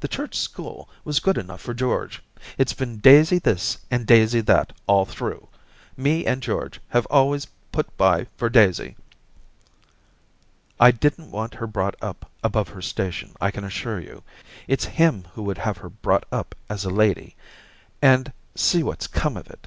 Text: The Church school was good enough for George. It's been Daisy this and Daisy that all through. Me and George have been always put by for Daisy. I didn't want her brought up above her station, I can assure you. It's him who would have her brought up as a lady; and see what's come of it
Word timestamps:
The 0.00 0.08
Church 0.08 0.36
school 0.36 0.90
was 1.04 1.20
good 1.20 1.38
enough 1.38 1.62
for 1.62 1.72
George. 1.72 2.20
It's 2.58 2.74
been 2.74 2.98
Daisy 2.98 3.38
this 3.38 3.78
and 3.90 4.06
Daisy 4.06 4.42
that 4.42 4.74
all 4.86 5.06
through. 5.06 5.48
Me 5.96 6.26
and 6.26 6.42
George 6.42 6.80
have 6.90 7.04
been 7.04 7.16
always 7.16 7.46
put 7.72 7.96
by 7.96 8.26
for 8.36 8.50
Daisy. 8.50 8.94
I 10.78 10.90
didn't 10.90 11.30
want 11.30 11.54
her 11.54 11.66
brought 11.66 11.96
up 12.02 12.30
above 12.44 12.68
her 12.68 12.82
station, 12.82 13.34
I 13.40 13.50
can 13.50 13.64
assure 13.64 14.00
you. 14.00 14.22
It's 14.68 14.84
him 14.84 15.26
who 15.32 15.42
would 15.44 15.56
have 15.56 15.78
her 15.78 15.88
brought 15.88 16.24
up 16.30 16.54
as 16.68 16.84
a 16.84 16.90
lady; 16.90 17.34
and 18.02 18.34
see 18.54 18.82
what's 18.82 19.06
come 19.06 19.34
of 19.38 19.48
it 19.50 19.66